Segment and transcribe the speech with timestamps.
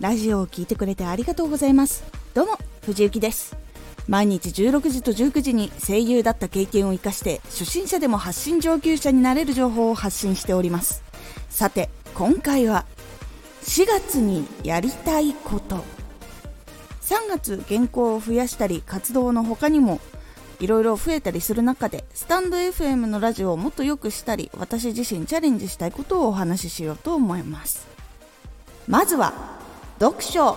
[0.00, 2.02] ラジオを聴いてくれてありがとうございます。
[2.32, 2.56] どうも
[2.86, 3.54] 藤幸です。
[4.08, 11.02] 毎日16時と19時に声優だった経験を生かして初心者でも発信上級者になれる情報を発信しております。
[11.50, 12.86] さて今回は
[13.64, 15.84] 4月にやりたいこと。
[17.02, 20.00] 3月原稿を増やしたり活動の他にも
[20.60, 27.86] いろいろ増えたりする中でスタンド FM のラジオをもっと良くしたり私自身チャレンジしたいことをお話ししようと思います。
[28.88, 29.59] まずは
[30.00, 30.56] 読書。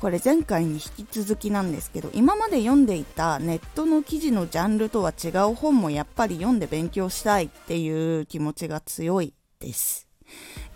[0.00, 10.08] これ前回に引き続きなんですけど今まで読んでいたネットの記事のジャンルとは違う本もやっぱり読んで勉強したいっていう気持ちが強いです。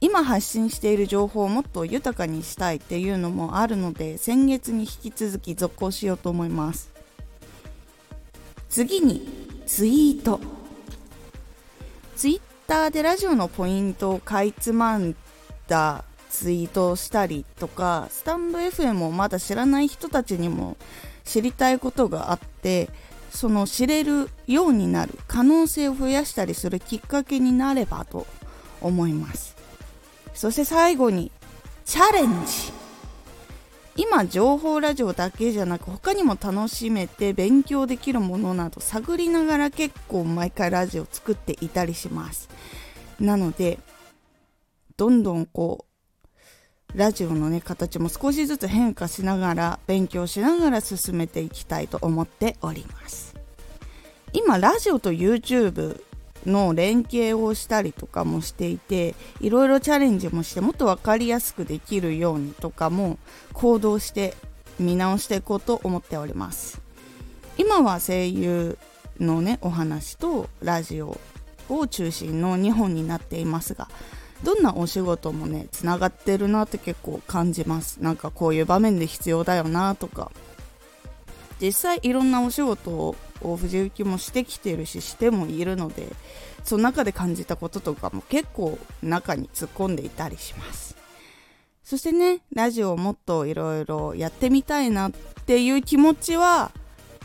[0.00, 6.92] 今発信している情報をもっと豊かにしたいっていうのもあるので先月に引き続き続行しようと思います。
[8.68, 9.28] 次に
[9.66, 10.40] ツイート。
[12.14, 15.16] ツイッターでラジオのポイントをかいつまん
[15.66, 20.76] だツイートしたりとかスタンド FM をまだ知らない人たちにも
[21.24, 22.88] 知りたいことがあって
[23.30, 28.26] その知れるようになる可能性を増やしたりするきっかけになればと
[28.80, 29.56] 思います。
[30.34, 31.30] そして最後に
[31.84, 32.72] チャレンジ。
[33.96, 42.48] 今情報ラジオだけじゃなく他にも楽しめて勉強できるものなど探りながら結構毎回ラジオ作っていたりします。
[43.18, 43.78] なので
[44.96, 45.89] どんどんこう
[46.94, 53.34] ラジオのね形も少しずつ変化しながら勉強しながら進めていきたいと思っております。
[54.32, 56.02] 今ラジオと YouTube
[56.46, 63.18] の連携をしたりとかもしていていろいろチャレンジもしてもっと分かりやすくできるようにとかも
[63.52, 64.34] 行動して
[64.78, 66.80] 見直していこうと思っております。
[67.58, 68.78] 今は声優
[69.18, 71.18] のねお話とラジオ
[71.68, 73.88] を中心の2本になっていますが
[74.42, 78.02] どんなお仕事もねつながってるなって結構感じます。
[78.02, 80.32] なんかこういう場面で必要だよなとか。
[81.60, 83.16] 実際いろんなお仕事を
[83.56, 86.06] 藤雪もしてきてるししてもいるので
[86.64, 90.96] その中で感じたこととかも結構中に突っ込んでいたりします。
[91.84, 95.12] そしてねラジオをもっといろいろやってみたいなっ
[95.44, 96.70] ていう気持ちは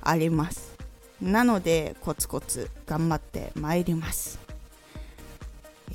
[0.00, 0.74] あります。
[1.20, 4.45] なのでコツコツ頑張ってまいります。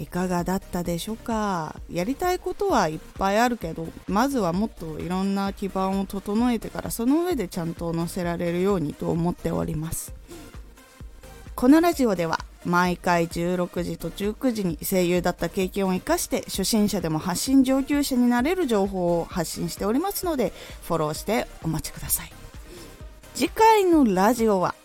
[0.02, 1.76] いかがだったでしょうか？
[1.90, 10.14] やりたいことはいっぱいあるけどまずはもっといろんな基盤を整えてからその上でちゃんと載せられるようにと思っております。
[11.56, 22.32] このラジオでは毎回16時と19時に声優だった経験を生かして初心者でも発信上級者になれる情報を発信しておりますのでフォローしてお待ちください。
[23.36, 24.76] 次回のラジオは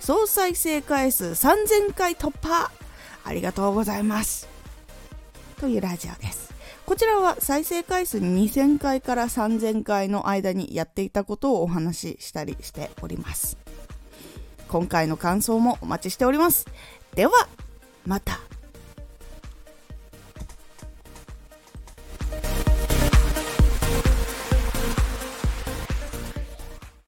[0.00, 2.70] 総再生回数3000回突破。
[3.24, 4.53] ありがとうございます。
[5.54, 6.52] というラジオです。
[6.86, 13.56] こちらは再生回数2000回から3000回の間にやっていたことをお話ししたりしております。
[14.68, 16.66] 今回の感想もお待ちしております。
[17.14, 17.32] では、
[18.06, 18.43] また。